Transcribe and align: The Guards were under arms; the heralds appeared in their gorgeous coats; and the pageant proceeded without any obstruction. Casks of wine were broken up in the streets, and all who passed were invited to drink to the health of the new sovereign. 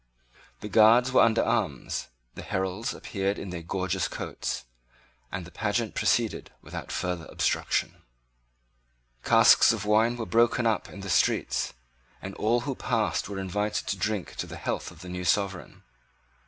The 0.61 0.67
Guards 0.67 1.11
were 1.11 1.21
under 1.21 1.43
arms; 1.43 2.07
the 2.33 2.41
heralds 2.41 2.91
appeared 2.91 3.37
in 3.37 3.51
their 3.51 3.61
gorgeous 3.61 4.07
coats; 4.07 4.65
and 5.31 5.45
the 5.45 5.51
pageant 5.51 5.93
proceeded 5.93 6.49
without 6.59 6.91
any 7.03 7.21
obstruction. 7.29 8.01
Casks 9.23 9.71
of 9.71 9.85
wine 9.85 10.17
were 10.17 10.25
broken 10.25 10.65
up 10.65 10.89
in 10.89 11.01
the 11.01 11.09
streets, 11.11 11.73
and 12.19 12.33
all 12.33 12.61
who 12.61 12.73
passed 12.73 13.29
were 13.29 13.37
invited 13.37 13.85
to 13.89 13.95
drink 13.95 14.35
to 14.37 14.47
the 14.47 14.57
health 14.57 14.89
of 14.89 15.01
the 15.01 15.07
new 15.09 15.23
sovereign. 15.23 15.83